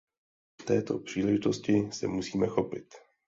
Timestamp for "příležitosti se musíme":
0.99-2.47